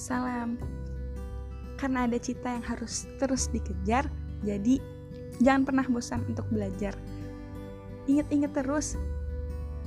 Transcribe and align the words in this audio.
salam. 0.00 0.56
Karena 1.76 2.08
ada 2.08 2.16
cita 2.16 2.48
yang 2.48 2.64
harus 2.64 3.04
terus 3.20 3.52
dikejar, 3.52 4.08
jadi 4.40 4.80
jangan 5.44 5.68
pernah 5.68 5.84
bosan 5.84 6.24
untuk 6.24 6.48
belajar. 6.48 6.96
Ingat-ingat 8.08 8.52
terus, 8.56 8.96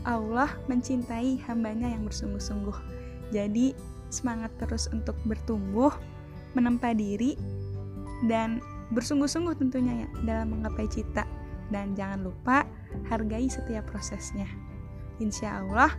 Allah 0.06 0.54
mencintai 0.70 1.42
hambanya 1.50 1.90
yang 1.90 2.06
bersungguh-sungguh. 2.06 2.78
Jadi 3.34 3.74
semangat 4.14 4.54
terus 4.62 4.86
untuk 4.94 5.18
bertumbuh, 5.26 5.90
menempa 6.54 6.94
diri, 6.94 7.34
dan 8.30 8.62
bersungguh-sungguh 8.94 9.58
tentunya 9.58 10.06
ya 10.06 10.10
dalam 10.22 10.54
menggapai 10.54 10.86
cita. 10.90 11.26
Dan 11.74 11.98
jangan 11.98 12.22
lupa 12.22 12.70
hargai 13.10 13.50
setiap 13.50 13.90
prosesnya. 13.90 14.46
Insya 15.18 15.62
Allah, 15.66 15.90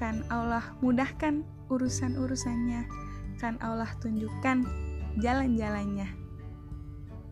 kan 0.00 0.24
Allah 0.32 0.64
mudahkan 0.80 1.44
urusan-urusannya, 1.68 2.88
kan 3.42 3.58
Allah 3.58 3.90
tunjukkan 3.98 4.62
jalan-jalannya. 5.18 6.06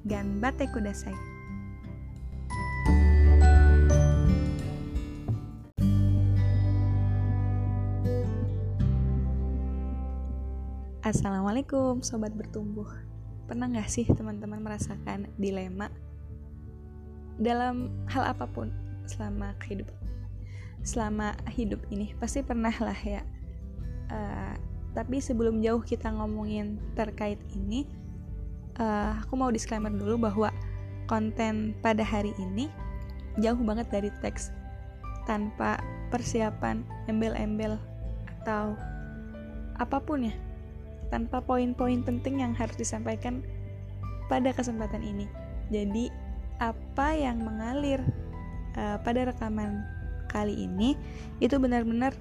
Ganbate 0.02 0.66
kudasai. 0.74 1.14
Assalamualaikum 11.00 12.06
sobat 12.06 12.30
bertumbuh 12.38 12.86
Pernah 13.50 13.66
gak 13.72 13.90
sih 13.90 14.06
teman-teman 14.06 14.62
merasakan 14.62 15.26
dilema 15.42 15.90
Dalam 17.34 17.90
hal 18.06 18.30
apa 18.30 18.46
pun 18.46 18.70
selama 19.10 19.58
hidup 19.66 19.90
Selama 20.86 21.34
hidup 21.50 21.82
ini 21.90 22.14
pasti 22.22 22.46
pernah 22.46 22.70
lah 22.78 22.94
ya 23.02 23.26
uh, 24.12 24.54
Tapi 24.90 25.22
sebelum 25.22 25.62
jauh 25.62 25.82
kita 25.82 26.10
ngomongin 26.10 26.82
terkait 26.98 27.38
ini 27.54 27.86
uh, 28.82 29.14
Aku 29.22 29.38
mau 29.38 29.54
disclaimer 29.54 29.90
dulu 29.90 30.26
bahwa 30.26 30.50
konten 31.06 31.78
pada 31.78 32.02
hari 32.02 32.34
ini 32.42 32.66
Jauh 33.38 33.60
banget 33.62 33.86
dari 33.94 34.10
teks 34.18 34.50
Tanpa 35.30 35.78
persiapan 36.10 36.82
embel-embel 37.06 37.78
atau 38.40 38.74
apa 39.78 40.02
pun 40.02 40.26
ya 40.26 40.34
tanpa 41.10 41.42
poin-poin 41.42 42.00
penting 42.06 42.40
yang 42.40 42.54
harus 42.54 42.78
disampaikan 42.78 43.42
pada 44.30 44.54
kesempatan 44.54 45.02
ini. 45.02 45.26
Jadi, 45.74 46.06
apa 46.62 47.12
yang 47.18 47.42
mengalir 47.42 47.98
uh, 48.78 48.96
pada 49.02 49.26
rekaman 49.26 49.82
kali 50.30 50.54
ini 50.54 50.94
itu 51.42 51.58
benar-benar 51.58 52.14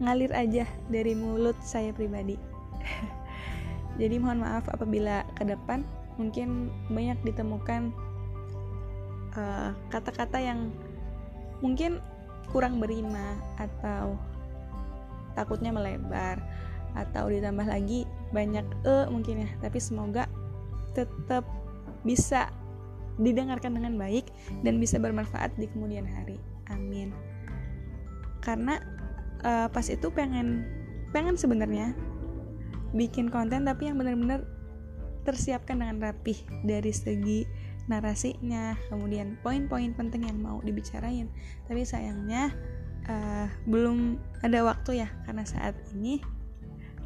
ngalir 0.00 0.32
aja 0.32 0.64
dari 0.88 1.12
mulut 1.12 1.56
saya 1.60 1.92
pribadi. 1.92 2.40
Jadi 4.00 4.16
mohon 4.16 4.40
maaf 4.40 4.64
apabila 4.72 5.28
ke 5.36 5.44
depan 5.44 5.84
mungkin 6.16 6.72
banyak 6.88 7.20
ditemukan 7.24 7.92
eh, 9.36 9.70
kata-kata 9.92 10.40
uh, 10.40 10.44
yang 10.44 10.60
mungkin 11.60 12.00
kurang 12.48 12.80
berima 12.80 13.36
atau 13.60 14.16
takutnya 15.36 15.70
melebar 15.70 16.40
atau 16.96 17.30
ditambah 17.30 17.68
lagi 17.68 18.08
banyak 18.34 18.66
e 18.88 18.96
mungkin 19.12 19.46
ya. 19.46 19.50
Tapi 19.60 19.78
semoga 19.78 20.26
tetap 20.96 21.44
bisa 22.02 22.48
didengarkan 23.20 23.76
dengan 23.76 24.00
baik 24.00 24.32
dan 24.64 24.80
bisa 24.80 24.96
bermanfaat 24.96 25.52
di 25.60 25.68
kemudian 25.68 26.08
hari. 26.08 26.40
Amin. 26.72 27.12
Karena 28.40 28.80
uh, 29.42 29.68
pas 29.68 29.86
itu 29.86 30.08
pengen 30.12 30.66
pengen 31.10 31.34
sebenarnya 31.34 31.92
bikin 32.94 33.30
konten 33.30 33.66
tapi 33.66 33.90
yang 33.90 33.98
benar-benar 33.98 34.46
tersiapkan 35.22 35.78
dengan 35.78 36.10
rapih 36.10 36.38
dari 36.64 36.90
segi 36.90 37.46
narasinya 37.86 38.78
kemudian 38.88 39.36
poin-poin 39.42 39.92
penting 39.94 40.26
yang 40.26 40.38
mau 40.38 40.62
dibicarain 40.62 41.26
tapi 41.66 41.82
sayangnya 41.82 42.54
uh, 43.10 43.46
belum 43.66 44.18
ada 44.46 44.62
waktu 44.62 45.04
ya 45.04 45.08
karena 45.26 45.44
saat 45.44 45.74
ini 45.92 46.22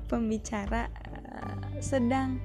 pembicara 0.06 0.92
uh, 1.32 1.80
sedang 1.80 2.38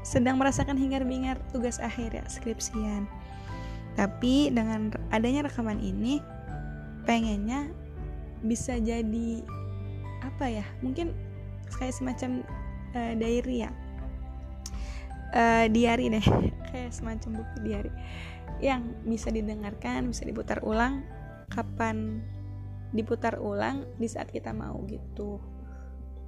sedang 0.00 0.40
merasakan 0.40 0.80
hingar-bingar 0.80 1.36
tugas 1.52 1.76
akhir 1.78 2.16
ya 2.16 2.24
skripsian. 2.26 3.04
Tapi 3.98 4.48
dengan 4.48 4.94
adanya 5.12 5.44
rekaman 5.44 5.76
ini 5.82 6.24
pengennya 7.04 7.68
bisa 8.44 8.76
jadi 8.80 9.44
apa 10.24 10.46
ya? 10.48 10.66
Mungkin 10.84 11.12
kayak 11.78 11.94
semacam 11.96 12.44
uh, 12.94 13.14
diary 13.16 13.66
ya. 13.66 13.70
Uh, 15.30 15.70
diary 15.70 16.10
deh, 16.10 16.26
kayak 16.74 16.90
semacam 16.90 17.42
buku 17.42 17.56
diary 17.62 17.92
yang 18.60 18.82
bisa 19.06 19.30
didengarkan, 19.30 20.10
bisa 20.10 20.26
diputar 20.26 20.60
ulang 20.66 21.06
kapan 21.50 22.22
diputar 22.90 23.38
ulang 23.38 23.86
di 23.98 24.06
saat 24.10 24.30
kita 24.30 24.50
mau 24.50 24.82
gitu 24.86 25.38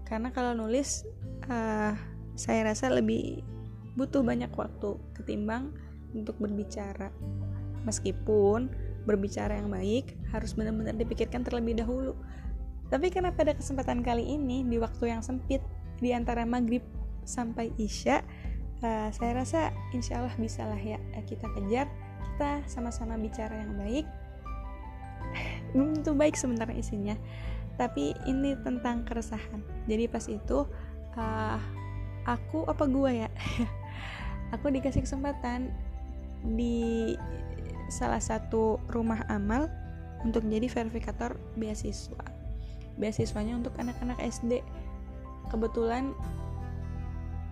karena 0.06 0.31
kalau 0.31 0.53
nulis 0.55 1.06
uh, 1.50 1.94
saya 2.34 2.61
rasa 2.67 2.91
lebih 2.91 3.43
butuh 3.94 4.23
banyak 4.23 4.50
waktu 4.55 4.99
ketimbang 5.15 5.75
untuk 6.15 6.39
berbicara 6.39 7.11
meskipun 7.83 8.71
berbicara 9.03 9.59
yang 9.59 9.69
baik 9.71 10.17
harus 10.31 10.55
benar-benar 10.55 10.95
dipikirkan 10.97 11.43
terlebih 11.43 11.79
dahulu. 11.83 12.15
Tapi 12.93 13.09
karena 13.09 13.33
pada 13.33 13.57
kesempatan 13.57 14.05
kali 14.05 14.23
ini 14.23 14.67
di 14.69 14.77
waktu 14.77 15.17
yang 15.17 15.25
sempit 15.25 15.65
di 16.03 16.13
antara 16.13 16.45
maghrib 16.45 16.85
sampai 17.23 17.71
isya 17.79 18.21
uh, 18.83 19.09
saya 19.15 19.33
rasa 19.39 19.71
insya 19.95 20.19
Allah 20.21 20.35
bisa 20.35 20.67
lah 20.67 20.77
ya 20.77 20.99
kita 21.25 21.47
kejar 21.55 21.87
kita 22.33 22.51
sama-sama 22.69 23.17
bicara 23.17 23.55
yang 23.55 23.79
baik. 23.79 24.07
Belum 25.73 25.97
tentu 25.97 26.12
baik 26.12 26.37
sebenarnya 26.37 26.77
isinya 26.77 27.17
tapi 27.81 28.12
ini 28.29 28.53
tentang 28.61 29.05
keresahan. 29.09 29.65
Jadi 29.89 30.05
pas 30.09 30.25
itu 30.29 30.69
uh, 31.17 31.59
aku 32.29 32.69
apa 32.69 32.85
gua 32.89 33.11
ya? 33.12 33.31
Aku 34.53 34.69
dikasih 34.69 35.09
kesempatan 35.09 35.73
di 36.45 37.17
salah 37.93 38.25
satu 38.25 38.81
rumah 38.89 39.21
amal 39.29 39.69
untuk 40.25 40.41
jadi 40.49 40.65
verifikator 40.65 41.37
beasiswa. 41.61 42.25
Beasiswanya 42.97 43.61
untuk 43.61 43.77
anak-anak 43.77 44.17
SD 44.25 44.65
kebetulan 45.53 46.17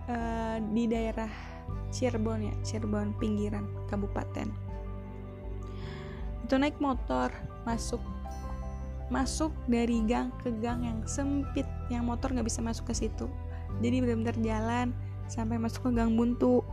uh, 0.09 0.57
di 0.73 0.89
daerah 0.89 1.29
Cirebon 1.93 2.49
ya 2.49 2.55
Cirebon 2.65 3.13
pinggiran 3.21 3.69
kabupaten. 3.85 4.49
Itu 6.47 6.57
naik 6.57 6.81
motor 6.81 7.29
masuk 7.69 8.01
masuk 9.11 9.51
dari 9.67 9.99
gang 10.07 10.31
ke 10.39 10.55
gang 10.63 10.87
yang 10.87 11.03
sempit 11.03 11.67
yang 11.91 12.07
motor 12.07 12.31
nggak 12.31 12.47
bisa 12.47 12.63
masuk 12.63 12.89
ke 12.89 13.05
situ. 13.05 13.27
Jadi 13.83 14.01
benar-benar 14.01 14.37
jalan 14.39 14.87
sampai 15.27 15.59
masuk 15.59 15.91
ke 15.91 15.91
gang 15.99 16.15
buntu 16.15 16.63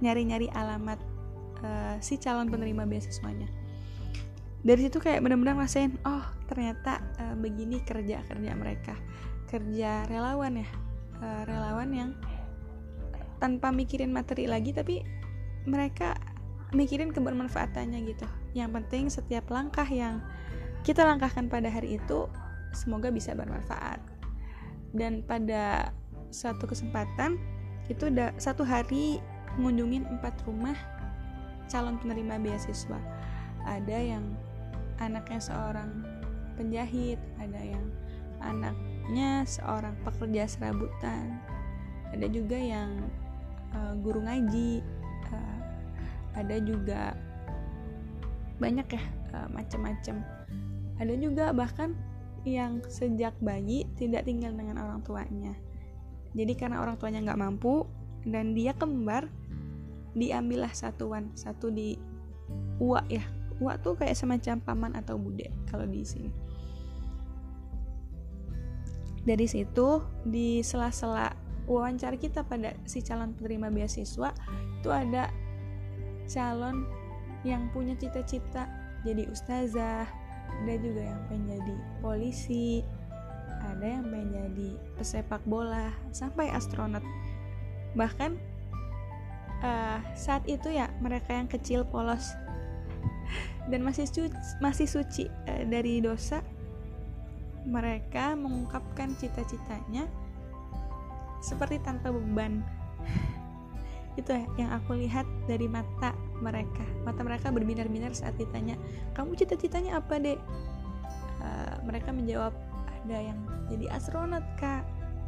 nyari-nyari 0.00 0.48
alamat 0.54 0.96
uh, 1.64 1.96
si 2.00 2.16
calon 2.20 2.48
penerima 2.48 2.84
beasiswanya. 2.84 3.48
Dari 4.60 4.80
situ 4.88 5.00
kayak 5.00 5.24
benar-benar 5.24 5.56
ngerasain 5.56 5.96
oh 6.04 6.24
ternyata 6.44 7.00
uh, 7.16 7.36
begini 7.36 7.80
kerja 7.80 8.20
kerja 8.28 8.52
mereka. 8.52 8.94
Kerja 9.48 10.04
relawan 10.06 10.60
ya 10.60 10.68
uh, 11.20 11.42
relawan 11.48 11.90
yang 11.92 12.10
tanpa 13.40 13.72
mikirin 13.72 14.12
materi 14.12 14.44
lagi 14.44 14.76
tapi 14.76 15.00
mereka 15.64 16.16
mikirin 16.76 17.10
kebermanfaatannya 17.10 17.98
gitu. 18.04 18.26
Yang 18.52 18.70
penting 18.82 19.04
setiap 19.08 19.48
langkah 19.48 19.86
yang 19.88 20.20
kita 20.84 21.04
langkahkan 21.04 21.48
pada 21.48 21.68
hari 21.68 21.96
itu 21.96 22.28
semoga 22.76 23.08
bisa 23.08 23.32
bermanfaat. 23.32 24.00
Dan 24.92 25.22
pada 25.24 25.94
satu 26.30 26.66
kesempatan 26.66 27.38
itu 27.90 28.06
udah 28.06 28.34
satu 28.38 28.62
hari 28.62 29.18
mengunjungi 29.58 30.06
empat 30.06 30.46
rumah 30.46 30.78
calon 31.70 31.96
penerima 32.02 32.42
beasiswa 32.42 32.98
ada 33.64 33.96
yang 33.96 34.24
anaknya 34.98 35.40
seorang 35.40 35.90
penjahit 36.58 37.16
ada 37.38 37.60
yang 37.62 37.86
anaknya 38.42 39.46
seorang 39.46 39.94
pekerja 40.04 40.50
serabutan 40.50 41.40
ada 42.10 42.26
juga 42.26 42.58
yang 42.58 42.90
uh, 43.72 43.94
guru 44.02 44.26
ngaji 44.26 44.82
uh, 45.30 45.58
ada 46.34 46.56
juga 46.60 47.14
banyak 48.60 48.86
ya 48.92 49.02
uh, 49.32 49.48
macam-macam 49.48 50.20
ada 51.00 51.14
juga 51.16 51.48
bahkan 51.56 51.96
yang 52.44 52.80
sejak 52.88 53.36
bayi 53.40 53.84
tidak 54.00 54.24
tinggal 54.24 54.52
dengan 54.56 54.80
orang 54.80 55.00
tuanya. 55.04 55.52
Jadi 56.32 56.52
karena 56.56 56.80
orang 56.80 56.96
tuanya 56.96 57.20
nggak 57.24 57.40
mampu 57.40 57.84
dan 58.24 58.52
dia 58.56 58.72
kembar, 58.72 59.28
diambillah 60.16 60.72
satuan 60.74 61.30
satu 61.34 61.70
di 61.70 61.98
uak 62.82 63.06
ya. 63.10 63.24
Uak 63.60 63.84
tuh 63.84 63.92
kayak 63.92 64.16
semacam 64.16 64.56
paman 64.64 64.92
atau 64.96 65.20
bude 65.20 65.52
kalau 65.68 65.84
di 65.84 66.00
sini. 66.00 66.30
dari 69.24 69.44
situ 69.44 70.00
di 70.24 70.64
sela-sela 70.64 71.32
wawancara 71.68 72.16
kita 72.16 72.44
pada 72.44 72.72
si 72.88 73.04
calon 73.04 73.36
penerima 73.36 73.68
beasiswa 73.68 74.32
itu 74.80 74.88
ada 74.88 75.28
calon 76.24 76.88
yang 77.44 77.68
punya 77.72 77.92
cita-cita 78.00 78.68
jadi 79.04 79.28
ustazah 79.28 80.08
ada 80.50 80.74
juga 80.80 81.02
yang 81.04 81.20
pengen 81.28 81.60
jadi 81.60 81.74
polisi 82.00 82.82
ada 83.60 83.86
yang 84.00 84.08
pengen 84.08 84.28
jadi 84.34 84.68
pesepak 84.96 85.42
bola 85.44 85.92
sampai 86.16 86.48
astronot 86.48 87.04
bahkan 87.92 88.40
uh, 89.64 89.98
saat 90.16 90.44
itu 90.48 90.72
ya 90.72 90.88
mereka 91.00 91.36
yang 91.36 91.48
kecil 91.48 91.84
polos. 91.86 92.32
Dan 93.70 93.86
masih 93.86 94.08
suci, 94.08 94.34
masih 94.58 94.88
suci 94.90 95.24
uh, 95.28 95.62
dari 95.68 96.02
dosa 96.02 96.42
mereka 97.68 98.32
mengungkapkan 98.34 99.12
cita-citanya 99.20 100.08
seperti 101.44 101.80
tanpa 101.84 102.12
beban. 102.12 102.64
Itu 104.18 104.32
ya 104.32 104.44
yang 104.56 104.70
aku 104.74 104.96
lihat 104.96 105.24
dari 105.44 105.68
mata 105.68 106.12
mereka. 106.40 106.84
Mata 107.04 107.20
mereka 107.20 107.52
berbinar-binar 107.52 108.16
saat 108.16 108.36
ditanya 108.40 108.76
kamu 109.12 109.36
cita-citanya 109.36 110.00
apa 110.00 110.16
dek? 110.20 110.40
Uh, 111.40 111.76
mereka 111.88 112.12
menjawab 112.12 112.52
ada 112.84 113.16
yang 113.16 113.38
jadi 113.72 113.92
astronot 113.92 114.44
kak. 114.60 114.84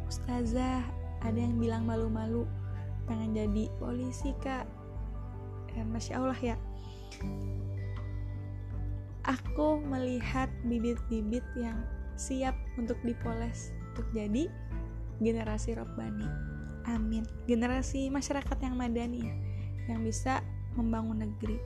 Ustazah 0.09 0.83
ada 1.23 1.39
yang 1.39 1.57
bilang 1.57 1.87
malu-malu 1.87 2.45
pengen 3.09 3.35
jadi 3.35 3.63
polisi 3.81 4.31
kak 4.39 4.67
dan 5.73 5.89
masya 5.91 6.21
allah 6.21 6.39
ya 6.39 6.55
aku 9.23 9.79
melihat 9.79 10.51
bibit-bibit 10.67 11.43
yang 11.55 11.79
siap 12.19 12.53
untuk 12.75 12.99
dipoles 13.01 13.71
untuk 13.93 14.05
jadi 14.11 14.49
generasi 15.21 15.77
Robbani. 15.77 16.27
Amin. 16.89 17.23
Generasi 17.47 18.11
masyarakat 18.11 18.57
yang 18.59 18.75
madani 18.75 19.23
ya, 19.23 19.35
yang 19.93 20.03
bisa 20.03 20.43
membangun 20.75 21.23
negeri. 21.23 21.57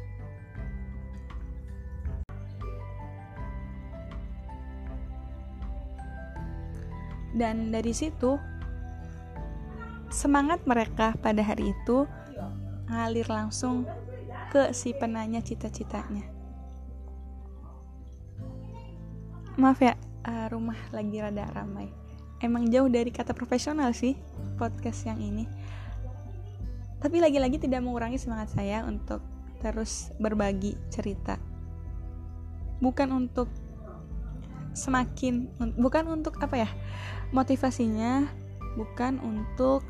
Dan 7.38 7.70
dari 7.70 7.94
situ 7.94 8.38
semangat 10.10 10.64
mereka 10.64 11.16
pada 11.20 11.44
hari 11.44 11.76
itu 11.76 12.08
ngalir 12.88 13.28
langsung 13.28 13.84
ke 14.52 14.72
si 14.72 14.96
penanya 14.96 15.44
cita-citanya. 15.44 16.24
Maaf 19.58 19.82
ya, 19.82 19.98
uh, 20.24 20.48
rumah 20.54 20.78
lagi 20.94 21.18
rada 21.20 21.50
ramai. 21.52 21.90
Emang 22.38 22.70
jauh 22.70 22.88
dari 22.88 23.10
kata 23.10 23.34
profesional 23.34 23.92
sih 23.92 24.14
podcast 24.62 25.10
yang 25.10 25.18
ini. 25.18 25.50
Tapi 27.02 27.18
lagi-lagi 27.18 27.58
tidak 27.58 27.82
mengurangi 27.82 28.22
semangat 28.22 28.54
saya 28.54 28.86
untuk 28.86 29.22
terus 29.60 30.14
berbagi 30.22 30.78
cerita. 30.94 31.42
Bukan 32.78 33.10
untuk 33.10 33.50
semakin 34.78 35.50
bukan 35.82 36.06
untuk 36.06 36.38
apa 36.38 36.54
ya 36.62 36.70
motivasinya 37.34 38.30
bukan 38.78 39.18
untuk 39.26 39.82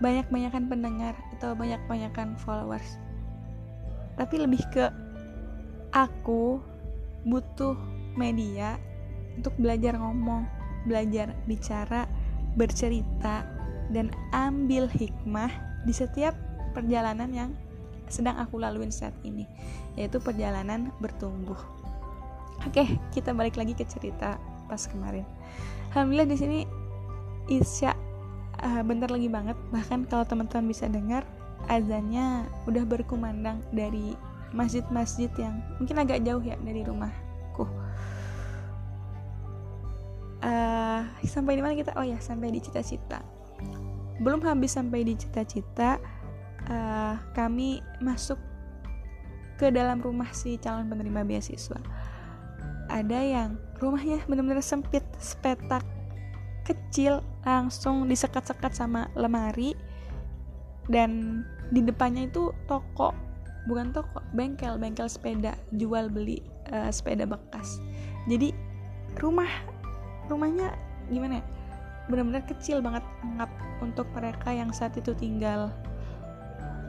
banyak-banyakan 0.00 0.66
pendengar 0.66 1.14
atau 1.36 1.52
banyak-banyakan 1.52 2.34
followers 2.40 2.96
tapi 4.20 4.36
lebih 4.36 4.60
ke 4.68 4.92
aku 5.96 6.60
butuh 7.24 7.72
media 8.20 8.76
untuk 9.40 9.56
belajar 9.56 9.96
ngomong, 9.96 10.44
belajar 10.84 11.32
bicara, 11.48 12.04
bercerita, 12.60 13.48
dan 13.88 14.12
ambil 14.36 14.84
hikmah 14.92 15.48
di 15.88 15.96
setiap 15.96 16.36
perjalanan 16.76 17.32
yang 17.32 17.50
sedang 18.12 18.36
aku 18.36 18.60
laluin 18.60 18.92
saat 18.92 19.16
ini, 19.24 19.48
yaitu 19.96 20.20
perjalanan 20.20 20.92
bertumbuh. 21.00 21.58
Oke, 22.68 23.00
kita 23.14 23.32
balik 23.32 23.56
lagi 23.56 23.72
ke 23.72 23.88
cerita 23.88 24.36
pas 24.68 24.82
kemarin. 24.84 25.24
Alhamdulillah 25.96 26.28
di 26.28 26.36
sini 26.36 26.58
Isya 27.48 27.96
uh, 28.62 28.82
bentar 28.84 29.08
lagi 29.08 29.28
banget. 29.28 29.56
Bahkan 29.72 30.08
kalau 30.08 30.24
teman-teman 30.24 30.70
bisa 30.70 30.86
dengar 30.86 31.24
azannya 31.68 32.48
udah 32.64 32.84
berkumandang 32.88 33.60
dari 33.70 34.16
masjid-masjid 34.50 35.30
yang 35.38 35.62
mungkin 35.78 35.96
agak 36.00 36.24
jauh 36.26 36.42
ya 36.42 36.56
dari 36.64 36.82
rumahku. 36.82 37.64
Uh, 40.40 41.04
sampai 41.28 41.60
di 41.60 41.62
mana 41.62 41.76
kita? 41.76 41.92
Oh 42.00 42.04
ya 42.04 42.16
sampai 42.18 42.48
di 42.48 42.60
cita-cita. 42.64 43.20
Belum 44.20 44.40
habis 44.44 44.72
sampai 44.72 45.04
di 45.04 45.14
cita-cita 45.16 46.00
uh, 46.68 47.14
kami 47.36 47.84
masuk 48.00 48.40
ke 49.60 49.68
dalam 49.68 50.00
rumah 50.00 50.32
si 50.32 50.56
calon 50.56 50.88
penerima 50.88 51.20
beasiswa. 51.24 51.76
Ada 52.88 53.20
yang 53.20 53.50
rumahnya 53.78 54.24
benar-benar 54.26 54.64
sempit 54.64 55.04
sepetak 55.20 55.84
kecil 56.64 57.24
langsung 57.44 58.06
disekat-sekat 58.06 58.72
sama 58.76 59.08
lemari. 59.16 59.74
Dan 60.90 61.42
di 61.70 61.84
depannya 61.86 62.26
itu 62.26 62.50
toko 62.66 63.14
bukan 63.68 63.94
toko 63.94 64.24
bengkel 64.34 64.80
bengkel 64.80 65.06
sepeda 65.06 65.54
jual 65.76 66.10
beli 66.10 66.42
uh, 66.74 66.90
sepeda 66.90 67.28
bekas. 67.28 67.78
Jadi 68.26 68.50
rumah 69.22 69.48
rumahnya 70.26 70.74
gimana 71.12 71.38
ya? 71.38 71.44
Benar-benar 72.10 72.42
kecil 72.50 72.82
banget 72.82 73.06
ngap 73.38 73.50
untuk 73.78 74.10
mereka 74.16 74.50
yang 74.50 74.74
saat 74.74 74.98
itu 74.98 75.14
tinggal 75.14 75.70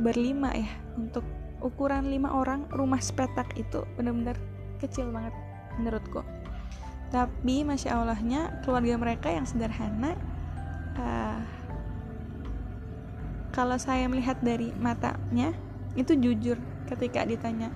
berlima 0.01 0.50
ya. 0.56 0.71
Untuk 0.97 1.21
ukuran 1.62 2.09
lima 2.09 2.33
orang 2.33 2.65
rumah 2.73 2.97
sepetak 2.97 3.53
itu 3.53 3.85
benar-benar 3.94 4.33
kecil 4.81 5.13
banget 5.13 5.33
menurutku 5.77 6.25
tapi 7.12 7.68
masya 7.68 8.00
allahnya 8.00 8.63
keluarga 8.63 8.96
mereka 8.96 9.28
yang 9.28 9.44
sederhana 9.44 10.16
uh, 10.96 11.44
kalau 13.52 13.75
saya 13.75 14.08
melihat 14.08 14.40
dari 14.40 14.72
matanya 14.80 15.52
itu 16.00 16.16
jujur 16.16 16.56
ketika 16.88 17.28
ditanya 17.28 17.68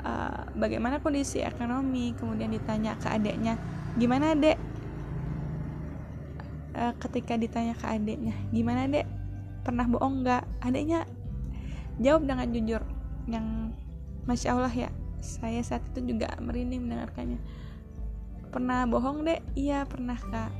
uh, 0.00 0.48
bagaimana 0.56 1.00
kondisi 1.00 1.44
ekonomi 1.44 2.16
kemudian 2.16 2.52
ditanya 2.52 2.96
ke 2.96 3.08
adiknya 3.12 3.60
gimana 4.00 4.34
dek? 4.34 4.58
Uh, 6.74 6.90
ketika 6.98 7.38
ditanya 7.38 7.76
ke 7.76 7.86
adiknya 7.86 8.34
gimana 8.50 8.88
dek? 8.88 9.06
Pernah 9.64 9.86
bohong 9.88 10.24
nggak? 10.24 10.44
Adiknya 10.64 11.08
jawab 12.00 12.26
dengan 12.26 12.48
jujur 12.50 12.82
yang 13.28 13.72
masya 14.24 14.56
allah 14.56 14.72
ya 14.72 14.90
saya 15.24 15.60
saat 15.64 15.80
itu 15.94 16.12
juga 16.16 16.32
merinding 16.36 16.84
mendengarkannya 16.84 17.40
pernah 18.54 18.86
bohong 18.86 19.26
dek 19.26 19.42
iya 19.58 19.82
pernah 19.82 20.14
kak. 20.14 20.54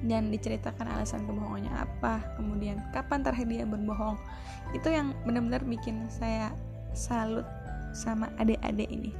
Dan 0.00 0.32
diceritakan 0.32 0.96
alasan 0.96 1.28
kebohongannya 1.28 1.72
apa 1.72 2.24
kemudian 2.40 2.80
kapan 2.96 3.20
terakhir 3.20 3.48
dia 3.52 3.68
berbohong. 3.68 4.16
Itu 4.72 4.88
yang 4.88 5.12
benar-benar 5.28 5.60
bikin 5.68 6.08
saya 6.08 6.52
salut 6.96 7.44
sama 7.92 8.32
adik-adik 8.40 8.88
ini. 8.88 9.12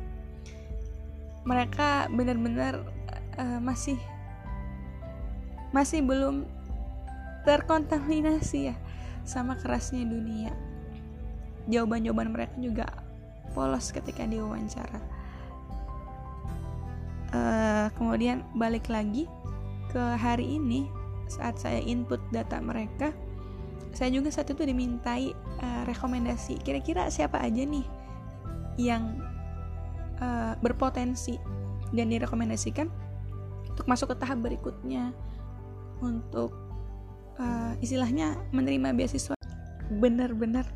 Mereka 1.44 2.08
benar-benar 2.12 2.80
uh, 3.36 3.60
masih 3.60 4.00
masih 5.72 6.00
belum 6.00 6.48
terkontaminasi 7.44 8.72
ya 8.72 8.76
sama 9.28 9.56
kerasnya 9.60 10.04
dunia. 10.08 10.52
Jawaban-jawaban 11.68 12.32
mereka 12.32 12.54
juga 12.56 12.86
polos 13.56 13.90
ketika 13.90 14.28
diwawancara 14.28 15.15
uh, 17.36 17.86
kemudian 18.00 18.40
balik 18.56 18.88
lagi 18.88 19.28
ke 19.92 20.00
hari 20.16 20.56
ini 20.56 20.88
saat 21.28 21.60
saya 21.60 21.82
input 21.84 22.22
data 22.32 22.56
mereka 22.62 23.12
saya 23.92 24.12
juga 24.12 24.28
saat 24.32 24.48
itu 24.52 24.64
dimintai 24.64 25.32
uh, 25.60 25.82
rekomendasi 25.88 26.60
kira-kira 26.64 27.08
siapa 27.12 27.40
aja 27.40 27.64
nih 27.64 27.84
yang 28.76 29.20
uh, 30.20 30.52
berpotensi 30.60 31.40
dan 31.92 32.12
direkomendasikan 32.12 32.88
untuk 33.72 33.86
masuk 33.88 34.12
ke 34.12 34.16
tahap 34.20 34.40
berikutnya 34.40 35.12
untuk 36.00 36.52
uh, 37.40 37.72
istilahnya 37.80 38.36
menerima 38.52 38.92
beasiswa. 38.96 39.36
Benar-benar 39.92 40.66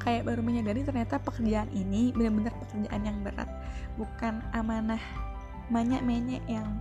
kayak 0.00 0.30
baru 0.30 0.38
menyadari 0.38 0.86
ternyata 0.86 1.18
pekerjaan 1.18 1.66
ini 1.74 2.14
benar-benar 2.14 2.54
pekerjaan 2.62 3.02
yang 3.02 3.18
berat 3.26 3.50
bukan 3.96 4.44
amanah 4.52 5.00
banyak 5.72 6.00
menyek 6.04 6.44
yang 6.46 6.78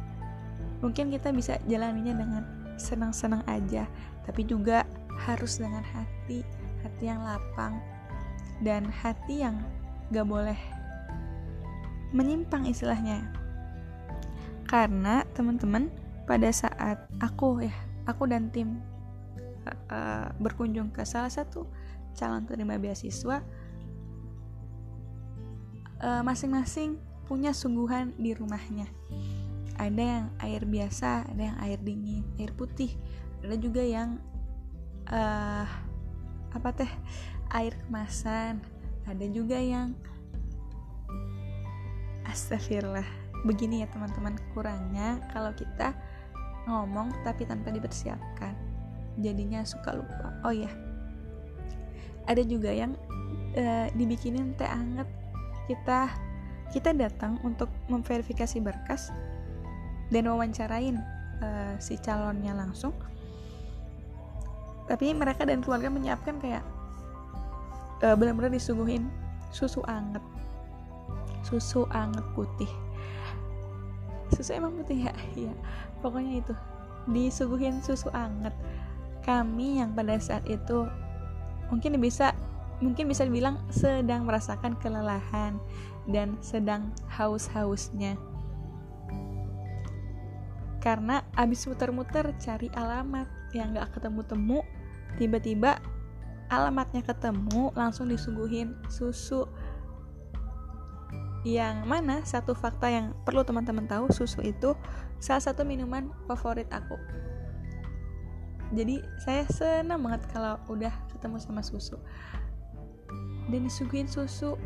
mungkin 0.80 1.10
kita 1.10 1.34
bisa 1.34 1.58
jalaninya 1.66 2.14
dengan 2.14 2.44
senang-senang 2.76 3.42
aja 3.48 3.88
tapi 4.28 4.44
juga 4.46 4.84
harus 5.26 5.58
dengan 5.58 5.82
hati 5.82 6.44
hati 6.84 7.04
yang 7.08 7.24
lapang 7.24 7.80
dan 8.62 8.88
hati 8.88 9.44
yang 9.44 9.60
gak 10.14 10.28
boleh 10.28 10.60
menyimpang 12.16 12.64
istilahnya. 12.70 13.28
Karena 14.66 15.28
teman-teman 15.36 15.92
pada 16.26 16.50
saat 16.50 17.06
aku 17.20 17.66
ya 17.66 17.76
aku 18.08 18.26
dan 18.30 18.50
tim 18.50 18.82
uh, 19.92 20.30
berkunjung 20.42 20.90
ke 20.90 21.06
salah 21.06 21.30
satu 21.30 21.68
calon 22.16 22.48
penerima 22.48 22.82
beasiswa 22.82 23.44
masing 26.00 26.26
masing-masing 26.26 26.90
punya 27.26 27.52
sungguhan 27.56 28.14
di 28.20 28.36
rumahnya. 28.36 28.86
Ada 29.76 30.04
yang 30.04 30.26
air 30.40 30.64
biasa 30.64 31.28
ada 31.28 31.42
yang 31.52 31.58
air 31.60 31.80
dingin 31.82 32.24
air 32.40 32.52
putih. 32.56 32.96
Ada 33.44 33.56
juga 33.60 33.84
yang 33.84 34.22
uh, 35.12 35.68
apa 36.54 36.70
teh 36.76 36.92
air 37.52 37.76
kemasan. 37.88 38.62
Ada 39.06 39.26
juga 39.30 39.60
yang 39.60 39.94
astagfirullah. 42.26 43.06
Begini 43.46 43.86
ya 43.86 43.88
teman-teman 43.92 44.40
kurangnya 44.54 45.22
kalau 45.30 45.54
kita 45.54 45.94
ngomong 46.66 47.14
tapi 47.28 47.46
tanpa 47.46 47.70
dipersiapkan. 47.70 48.56
Jadinya 49.20 49.64
suka 49.64 49.96
lupa. 49.96 50.34
Oh 50.44 50.52
ya 50.52 50.72
ada 52.26 52.42
juga 52.42 52.74
yang 52.74 52.98
uh, 53.58 53.88
dibikinin 53.94 54.58
teh 54.58 54.66
anget 54.66 55.06
kita 55.66 56.10
kita 56.74 56.92
datang 56.92 57.38
untuk 57.46 57.70
memverifikasi 57.88 58.58
berkas 58.60 59.14
dan 60.10 60.28
wawancarain 60.30 60.98
uh, 61.42 61.74
si 61.82 61.98
calonnya 62.02 62.54
langsung. 62.54 62.94
Tapi 64.86 65.14
mereka 65.18 65.50
dan 65.50 65.66
keluarga 65.66 65.90
menyiapkan 65.90 66.38
kayak 66.38 66.62
uh, 68.06 68.14
benar-benar 68.14 68.54
disuguhin 68.54 69.10
susu 69.50 69.82
anget. 69.90 70.22
Susu 71.46 71.90
anget 71.90 72.26
putih. 72.38 72.70
Susu 74.34 74.58
emang 74.58 74.78
putih 74.78 75.10
ya? 75.10 75.14
Iya. 75.40 75.54
Pokoknya 76.02 76.42
itu. 76.42 76.54
Disuguhin 77.10 77.82
susu 77.82 78.10
anget. 78.14 78.54
Kami 79.26 79.82
yang 79.82 79.98
pada 79.98 80.18
saat 80.22 80.46
itu 80.46 80.86
mungkin 81.70 81.98
bisa 81.98 82.38
mungkin 82.84 83.08
bisa 83.08 83.24
dibilang 83.24 83.62
sedang 83.72 84.28
merasakan 84.28 84.76
kelelahan 84.80 85.60
dan 86.10 86.36
sedang 86.44 86.92
haus-hausnya. 87.08 88.20
Karena 90.84 91.26
abis 91.34 91.66
muter-muter 91.66 92.36
cari 92.38 92.70
alamat 92.78 93.26
yang 93.58 93.74
gak 93.74 93.98
ketemu-temu 93.98 94.62
tiba-tiba 95.18 95.82
alamatnya 96.52 97.02
ketemu 97.02 97.74
langsung 97.74 98.06
disuguhin 98.06 98.78
susu. 98.92 99.50
Yang 101.46 101.78
mana 101.86 102.22
satu 102.26 102.58
fakta 102.58 102.90
yang 102.90 103.14
perlu 103.26 103.46
teman-teman 103.46 103.86
tahu 103.86 104.10
susu 104.14 104.42
itu 104.46 104.78
salah 105.18 105.42
satu 105.42 105.66
minuman 105.66 106.10
favorit 106.30 106.70
aku. 106.70 106.98
Jadi 108.74 109.02
saya 109.22 109.46
senang 109.50 110.02
banget 110.06 110.26
kalau 110.34 110.58
udah 110.70 110.94
ketemu 111.14 111.38
sama 111.38 111.62
susu 111.62 112.02
dan 113.56 113.72
disuguhin 113.72 114.12
susu. 114.12 114.60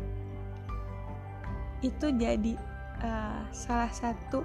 Itu 1.80 2.10
jadi 2.10 2.58
uh, 3.06 3.46
salah 3.54 3.94
satu 3.94 4.42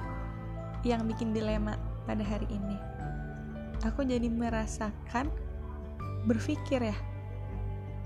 yang 0.86 1.10
bikin 1.10 1.34
dilema 1.34 1.82
pada 2.06 2.22
hari 2.22 2.46
ini. 2.54 2.78
Aku 3.82 4.06
jadi 4.06 4.30
merasakan 4.30 5.34
berpikir 6.30 6.82
ya 6.82 6.98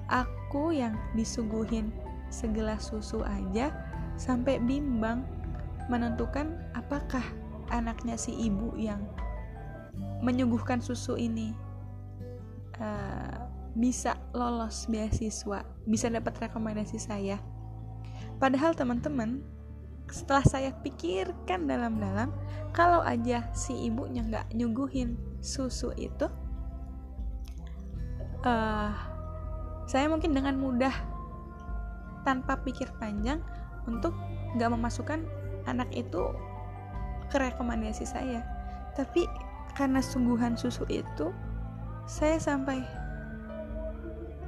aku 0.09 0.73
yang 0.73 0.97
disuguhin 1.13 1.93
segelas 2.33 2.89
susu 2.89 3.21
aja 3.21 3.69
sampai 4.17 4.57
bimbang 4.57 5.23
menentukan 5.87 6.57
apakah 6.73 7.23
anaknya 7.69 8.17
si 8.17 8.33
ibu 8.33 8.73
yang 8.79 9.03
menyuguhkan 10.25 10.81
susu 10.81 11.19
ini. 11.19 11.53
Uh, 12.79 13.48
bisa 13.77 14.17
lolos 14.33 14.89
beasiswa, 14.89 15.65
bisa 15.85 16.07
dapat 16.09 16.49
rekomendasi 16.49 16.97
saya. 16.97 17.37
Padahal 18.41 18.73
teman-teman, 18.73 19.43
setelah 20.09 20.45
saya 20.45 20.71
pikirkan 20.81 21.69
dalam-dalam, 21.69 22.33
kalau 22.73 23.03
aja 23.03 23.49
si 23.53 23.75
ibunya 23.85 24.25
nggak 24.25 24.55
nyuguhin 24.55 25.19
susu 25.43 25.93
itu, 25.99 26.27
uh, 28.47 28.91
saya 29.89 30.05
mungkin 30.05 30.33
dengan 30.33 30.57
mudah 30.57 30.93
tanpa 32.23 32.61
pikir 32.61 32.89
panjang 33.01 33.41
untuk 33.87 34.13
nggak 34.53 34.69
memasukkan 34.69 35.25
anak 35.65 35.89
itu 35.93 36.29
ke 37.29 37.37
rekomendasi 37.37 38.05
saya 38.05 38.41
tapi 38.97 39.29
karena 39.77 40.01
sungguhan 40.01 40.57
susu 40.57 40.83
itu 40.89 41.31
saya 42.09 42.41
sampai 42.41 42.81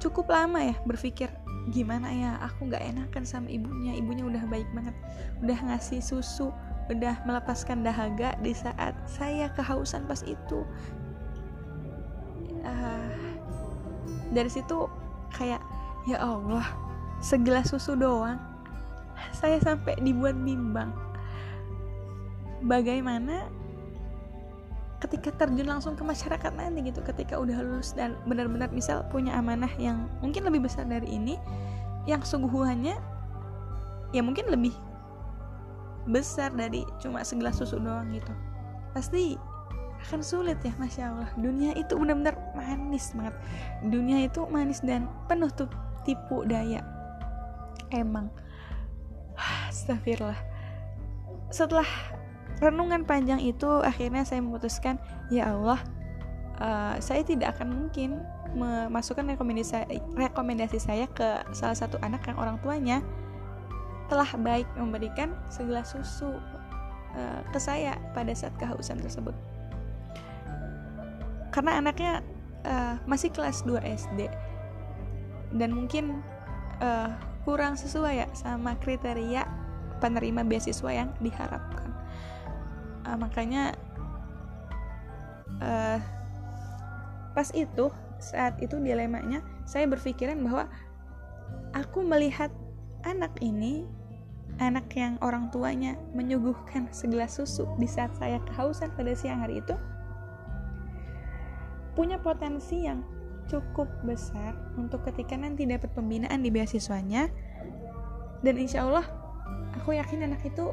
cukup 0.02 0.34
lama 0.34 0.58
ya 0.58 0.74
berpikir 0.82 1.30
gimana 1.70 2.10
ya 2.10 2.30
aku 2.42 2.66
nggak 2.66 2.82
enakan 2.82 3.22
sama 3.22 3.46
ibunya 3.46 3.94
ibunya 3.94 4.26
udah 4.26 4.42
baik 4.50 4.66
banget 4.74 4.98
udah 5.38 5.58
ngasih 5.70 6.02
susu 6.02 6.50
udah 6.90 7.22
melepaskan 7.22 7.86
dahaga 7.86 8.34
di 8.42 8.50
saat 8.50 8.96
saya 9.06 9.52
kehausan 9.54 10.04
pas 10.08 10.20
itu. 10.26 10.66
Uh, 12.62 13.34
dari 14.34 14.50
situ 14.50 14.86
kayak 15.34 15.62
ya 16.04 16.18
Allah 16.18 16.66
segelas 17.22 17.70
susu 17.70 17.94
doang. 17.94 18.40
Saya 19.30 19.62
sampai 19.62 19.94
dibuat 20.02 20.34
bimbang. 20.42 20.90
Bagaimana 22.66 23.46
ketika 25.02 25.34
terjun 25.34 25.66
langsung 25.66 25.98
ke 25.98 26.06
masyarakat 26.06 26.54
nanti 26.54 26.86
gitu 26.86 27.02
ketika 27.02 27.34
udah 27.34 27.58
lulus 27.58 27.90
dan 27.90 28.14
benar-benar 28.30 28.70
misal 28.70 29.02
punya 29.10 29.34
amanah 29.34 29.70
yang 29.74 30.06
mungkin 30.22 30.46
lebih 30.46 30.62
besar 30.70 30.86
dari 30.86 31.10
ini 31.10 31.34
yang 32.06 32.22
sungguhannya 32.22 32.94
ya 34.14 34.22
mungkin 34.22 34.46
lebih 34.46 34.70
besar 36.06 36.50
dari 36.54 36.82
cuma 36.98 37.22
segelas 37.22 37.58
susu 37.58 37.78
doang 37.78 38.10
gitu. 38.14 38.32
Pasti 38.94 39.38
akan 40.10 40.20
sulit 40.22 40.58
ya 40.66 40.74
masya 40.78 41.14
Allah. 41.14 41.30
Dunia 41.38 41.78
itu 41.78 41.94
benar-benar 41.94 42.34
manis 42.58 43.14
banget. 43.14 43.34
Dunia 43.86 44.26
itu 44.26 44.42
manis 44.50 44.82
dan 44.82 45.06
penuh 45.30 45.50
tuh 45.54 45.70
tipu 46.02 46.42
daya. 46.42 46.82
Emang. 47.94 48.26
Astagfirullah. 49.70 50.38
Setelah 51.54 51.86
renungan 52.62 53.02
panjang 53.02 53.42
itu, 53.42 53.66
akhirnya 53.82 54.22
saya 54.22 54.38
memutuskan, 54.38 55.02
ya 55.34 55.50
Allah, 55.50 55.82
uh, 56.62 56.94
saya 57.02 57.26
tidak 57.26 57.58
akan 57.58 57.74
mungkin 57.74 58.22
memasukkan 58.52 59.24
rekomendasi 59.32 59.98
rekomendasi 60.12 60.76
saya 60.76 61.08
ke 61.08 61.40
salah 61.56 61.72
satu 61.72 61.96
anak 62.04 62.20
yang 62.28 62.36
orang 62.36 62.60
tuanya 62.60 63.00
telah 64.12 64.28
baik 64.44 64.68
memberikan 64.76 65.32
segelas 65.48 65.96
susu 65.96 66.36
uh, 67.16 67.40
ke 67.48 67.58
saya 67.58 67.96
pada 68.12 68.30
saat 68.36 68.52
kehausan 68.60 69.00
tersebut. 69.00 69.32
Karena 71.48 71.80
anaknya 71.80 72.20
uh, 72.68 73.00
masih 73.08 73.32
kelas 73.32 73.64
2 73.64 73.80
SD 73.82 74.28
dan 75.56 75.70
mungkin 75.72 76.20
uh, 76.80 77.12
kurang 77.42 77.74
sesuai 77.74 78.24
ya 78.24 78.28
sama 78.36 78.76
kriteria 78.78 79.48
penerima 79.98 80.44
beasiswa 80.44 80.90
yang 80.92 81.10
diharapkan 81.24 82.01
uh, 83.06 83.18
makanya 83.18 83.74
uh, 85.62 85.98
pas 87.32 87.48
itu 87.56 87.88
saat 88.22 88.58
itu 88.62 88.78
dilemanya 88.78 89.42
saya 89.66 89.88
berpikiran 89.90 90.38
bahwa 90.44 90.70
aku 91.74 92.04
melihat 92.06 92.52
anak 93.02 93.34
ini 93.42 93.82
anak 94.60 94.92
yang 94.94 95.16
orang 95.24 95.48
tuanya 95.48 95.96
menyuguhkan 96.12 96.86
segelas 96.92 97.40
susu 97.40 97.66
di 97.80 97.88
saat 97.88 98.12
saya 98.20 98.38
kehausan 98.46 98.92
pada 98.94 99.16
siang 99.16 99.42
hari 99.42 99.64
itu 99.64 99.74
punya 101.96 102.20
potensi 102.20 102.84
yang 102.84 103.04
cukup 103.50 103.88
besar 104.06 104.56
untuk 104.80 105.04
ketika 105.04 105.36
nanti 105.36 105.68
dapat 105.68 105.92
pembinaan 105.92 106.40
di 106.40 106.48
beasiswanya. 106.48 107.28
Dan 108.42 108.54
insya 108.58 108.88
Allah 108.88 109.06
aku 109.76 109.94
yakin 109.94 110.26
anak 110.26 110.42
itu 110.46 110.72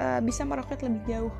uh, 0.00 0.20
bisa 0.20 0.44
meroket 0.44 0.82
lebih 0.84 1.00
jauh 1.08 1.34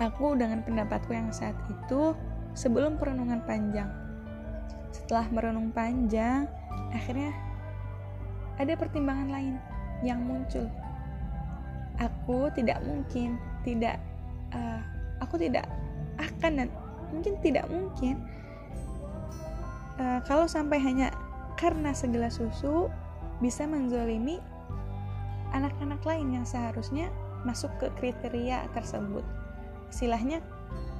aku 0.00 0.36
dengan 0.36 0.60
pendapatku 0.60 1.12
yang 1.12 1.32
saat 1.32 1.56
itu 1.68 2.12
sebelum 2.52 3.00
perenungan 3.00 3.40
panjang. 3.44 3.88
Setelah 4.92 5.28
merenung 5.32 5.72
panjang 5.72 6.48
akhirnya 6.92 7.32
ada 8.56 8.72
pertimbangan 8.76 9.28
lain 9.28 9.54
yang 10.00 10.20
muncul. 10.24 10.64
Aku 11.96 12.52
tidak 12.52 12.80
mungkin 12.84 13.40
tidak 13.64 14.00
uh, 14.52 14.80
aku 15.20 15.40
tidak 15.40 15.64
akan 16.20 16.64
dan 16.64 16.68
mungkin 17.12 17.34
tidak 17.40 17.64
mungkin 17.68 18.20
uh, 20.00 20.20
kalau 20.24 20.44
sampai 20.44 20.80
hanya 20.80 21.12
karena 21.56 21.96
segelas 21.96 22.36
susu 22.36 22.92
bisa 23.40 23.64
menzolimi 23.64 24.40
anak-anak 25.52 26.00
lain 26.04 26.36
yang 26.40 26.44
seharusnya 26.44 27.08
masuk 27.44 27.72
ke 27.80 27.88
kriteria 27.96 28.68
tersebut 28.76 29.24
istilahnya 29.90 30.42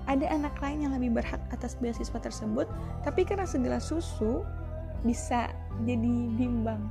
ada 0.07 0.27
anak 0.31 0.55
lain 0.63 0.87
yang 0.87 0.93
lebih 0.95 1.19
berhak 1.19 1.43
atas 1.51 1.75
beasiswa 1.83 2.19
tersebut 2.23 2.71
tapi 3.03 3.27
karena 3.27 3.45
segelas 3.45 3.91
susu 3.91 4.47
bisa 5.03 5.51
jadi 5.83 6.15
bimbang. 6.35 6.89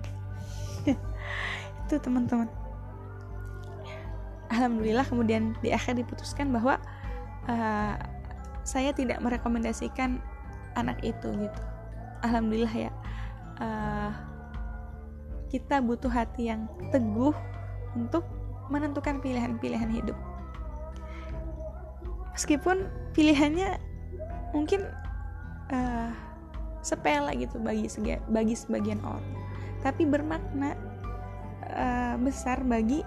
Itu 1.88 1.96
teman-teman. 1.98 2.48
Alhamdulillah 4.52 5.08
kemudian 5.10 5.58
di 5.60 5.74
akhir 5.74 5.98
diputuskan 5.98 6.54
bahwa 6.54 6.78
uh, 7.50 7.98
saya 8.62 8.94
tidak 8.94 9.20
merekomendasikan 9.20 10.22
anak 10.78 11.02
itu 11.02 11.34
gitu. 11.34 11.62
Alhamdulillah 12.22 12.74
ya. 12.74 12.92
Uh, 13.58 14.12
kita 15.50 15.82
butuh 15.82 16.12
hati 16.12 16.52
yang 16.52 16.70
teguh 16.94 17.34
untuk 17.98 18.26
menentukan 18.70 19.22
pilihan-pilihan 19.22 19.90
hidup 19.92 20.18
meskipun 22.36 22.86
pilihannya 23.16 23.80
mungkin 24.52 24.84
uh, 25.72 26.12
sepele 26.84 27.34
gitu 27.40 27.58
bagi 27.64 27.88
segi, 27.88 28.20
bagi 28.30 28.54
sebagian 28.54 29.02
orang. 29.02 29.26
Tapi 29.82 30.04
bermakna 30.06 30.76
uh, 31.72 32.16
besar 32.20 32.62
bagi 32.62 33.02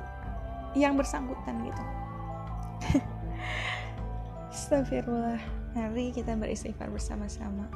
yang 0.74 0.96
bersangkutan 0.96 1.62
gitu. 1.62 1.84
Astagfirullah 4.54 5.38
Mari 5.76 6.10
kita 6.10 6.34
beristighfar 6.34 6.90
bersama-sama. 6.90 7.68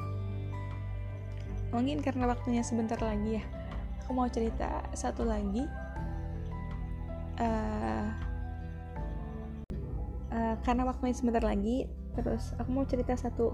Mungkin 1.70 2.02
karena 2.02 2.28
waktunya 2.28 2.60
sebentar 2.60 3.00
lagi 3.00 3.40
ya 3.40 3.44
Aku 4.02 4.18
mau 4.18 4.26
cerita 4.26 4.82
satu 4.92 5.22
lagi. 5.22 5.62
Uh, 7.38 8.06
uh, 10.32 10.56
Karena 10.64 10.88
waktunya 10.88 11.12
sebentar 11.12 11.44
lagi 11.44 11.86
Terus 12.16 12.56
aku 12.56 12.68
mau 12.72 12.88
cerita 12.88 13.12
satu 13.14 13.52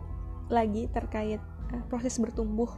lagi 0.49 0.87
terkait 0.95 1.43
uh, 1.75 1.83
proses 1.91 2.17
bertumbuh 2.23 2.71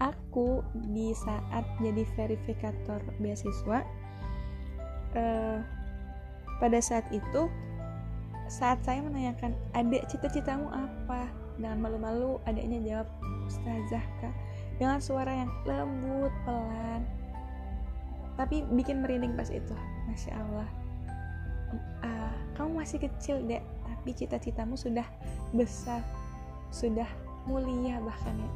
Aku 0.00 0.64
di 0.92 1.12
saat 1.12 1.64
jadi 1.80 2.04
verifikator 2.16 3.04
beasiswa 3.20 3.84
uh, 5.12 5.60
pada 6.60 6.78
saat 6.84 7.08
itu, 7.08 7.48
saat 8.52 8.84
saya 8.84 9.00
menanyakan, 9.00 9.56
adik 9.72 10.04
cita-citamu 10.12 10.68
apa? 10.68 11.32
Dengan 11.56 11.80
malu-malu, 11.80 12.36
adiknya 12.44 12.78
jawab, 12.84 13.08
Ustazah 13.48 14.04
kak. 14.20 14.34
Dengan 14.76 15.00
suara 15.00 15.32
yang 15.32 15.50
lembut, 15.64 16.32
pelan. 16.44 17.02
Tapi 18.36 18.64
bikin 18.76 19.00
merinding 19.00 19.36
pas 19.36 19.48
itu. 19.48 19.72
Masya 20.08 20.32
Allah. 20.36 20.68
Uh, 22.00 22.32
kamu 22.56 22.84
masih 22.84 22.98
kecil, 23.00 23.42
dek. 23.44 23.64
Tapi 23.84 24.10
cita-citamu 24.16 24.74
sudah 24.76 25.04
besar. 25.52 26.00
Sudah 26.72 27.08
mulia 27.44 28.00
bahkan 28.04 28.36
ya. 28.36 28.50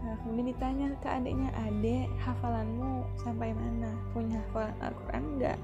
Nah, 0.00 0.16
kemudian 0.24 0.56
ditanya 0.56 0.86
ke 1.04 1.08
adiknya, 1.12 1.52
adek 1.68 2.08
hafalanmu 2.24 3.04
sampai 3.20 3.52
mana? 3.52 3.92
Punya 4.16 4.40
hafalan 4.48 4.74
Al-Quran 4.80 5.24
enggak? 5.36 5.58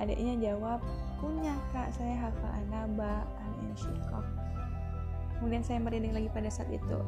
adiknya 0.00 0.34
jawab 0.50 0.80
punya 1.20 1.52
kak 1.76 1.92
saya 1.92 2.16
hafal 2.16 2.50
anaba 2.56 3.28
al 3.44 3.52
insyikok 3.68 4.24
kemudian 5.36 5.60
saya 5.60 5.76
merinding 5.76 6.16
lagi 6.16 6.32
pada 6.32 6.48
saat 6.48 6.72
itu 6.72 6.98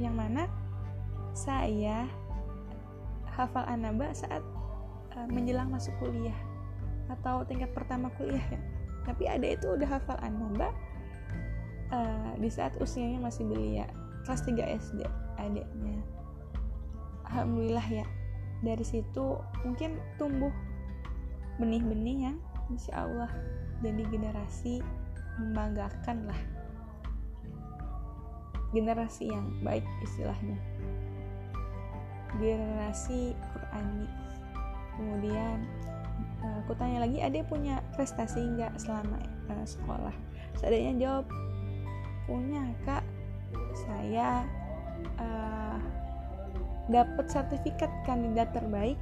yang 0.00 0.16
mana 0.16 0.48
saya 1.36 2.08
hafal 3.28 3.68
anaba 3.68 4.08
saat 4.16 4.40
uh, 5.14 5.28
menjelang 5.28 5.68
masuk 5.68 5.92
kuliah 6.00 6.34
atau 7.08 7.44
tingkat 7.44 7.72
pertama 7.72 8.12
kuliah 8.16 8.44
ya. 8.52 8.60
Tapi 9.08 9.24
ada 9.24 9.46
itu 9.48 9.72
udah 9.72 9.88
hafal 9.88 10.20
anaba 10.20 10.68
uh, 11.92 12.32
di 12.36 12.48
saat 12.52 12.76
usianya 12.76 13.18
masih 13.20 13.48
belia 13.48 13.88
kelas 14.28 14.44
3 14.44 14.60
SD 14.76 15.00
adiknya. 15.40 16.00
Alhamdulillah 17.28 17.88
ya 17.88 18.06
dari 18.60 18.82
situ 18.82 19.38
mungkin 19.62 19.96
tumbuh 20.18 20.50
benih-benih 21.62 22.30
yang 22.30 22.36
insya 22.68 23.06
Allah 23.06 23.30
jadi 23.80 24.02
generasi 24.10 24.82
membanggakan 25.38 26.28
lah. 26.28 26.40
Generasi 28.74 29.32
yang 29.32 29.48
baik 29.64 29.86
istilahnya. 30.04 30.58
Generasi 32.36 33.32
Qurani. 33.32 34.08
Kemudian 34.98 35.64
aku 36.42 36.72
tanya 36.78 37.02
lagi 37.02 37.18
ada 37.18 37.42
punya 37.42 37.82
prestasi 37.98 38.38
nggak 38.38 38.78
selama 38.78 39.18
uh, 39.50 39.66
sekolah? 39.66 40.14
Seadanya 40.58 40.92
jawab 40.98 41.26
punya 42.28 42.62
kak. 42.86 43.02
Saya 43.86 44.44
uh, 45.18 45.78
dapat 46.90 47.26
sertifikat 47.28 47.90
kandidat 48.04 48.52
terbaik 48.52 48.98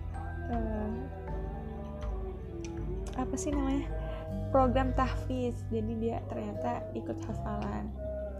uh, 0.53 0.94
apa 3.16 3.35
sih 3.37 3.53
namanya 3.53 3.88
program 4.53 4.92
tahfiz. 4.96 5.57
Jadi 5.68 5.92
dia 6.01 6.22
ternyata 6.31 6.85
ikut 6.96 7.18
hafalan. 7.25 7.90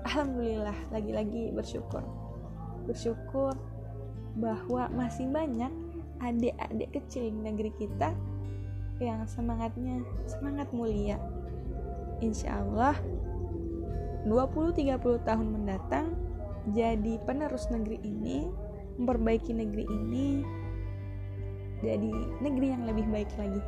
Alhamdulillah 0.06 0.76
lagi-lagi 0.94 1.50
bersyukur. 1.50 2.04
Bersyukur 2.87 3.59
bahwa 4.37 4.87
masih 4.92 5.26
banyak 5.32 5.72
adik-adik 6.20 6.96
kecil 6.96 7.28
di 7.28 7.40
negeri 7.40 7.72
kita 7.76 8.14
yang 9.00 9.24
semangatnya 9.28 10.00
semangat 10.24 10.72
mulia 10.72 11.20
insya 12.24 12.64
Allah 12.64 12.96
20-30 14.24 14.98
tahun 15.22 15.48
mendatang 15.52 16.16
jadi 16.72 17.20
penerus 17.22 17.68
negeri 17.70 18.00
ini 18.02 18.48
memperbaiki 18.96 19.52
negeri 19.52 19.85
ini 19.87 20.42
jadi 21.85 22.11
negeri 22.40 22.66
yang 22.72 22.88
lebih 22.88 23.06
baik 23.12 23.30
lagi 23.37 23.61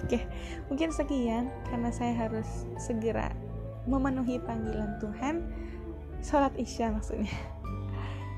Oke, 0.00 0.24
mungkin 0.72 0.88
sekian 0.94 1.52
karena 1.68 1.90
saya 1.92 2.16
harus 2.16 2.64
segera 2.80 3.28
memenuhi 3.84 4.40
panggilan 4.40 4.96
Tuhan. 5.02 5.44
Sholat 6.22 6.54
Isya 6.56 6.94
maksudnya. 6.94 7.34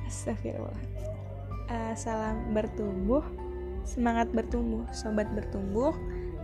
Astagfirullah. 0.08 0.82
Uh, 1.68 1.94
salam 1.96 2.52
bertumbuh, 2.52 3.24
semangat 3.84 4.28
bertumbuh, 4.32 4.84
sobat 4.92 5.28
bertumbuh. 5.32 5.92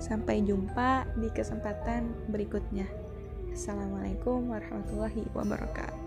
Sampai 0.01 0.41
jumpa 0.41 1.05
di 1.21 1.29
kesempatan 1.29 2.33
berikutnya. 2.33 2.89
Assalamualaikum 3.53 4.49
warahmatullahi 4.49 5.29
wabarakatuh. 5.37 6.00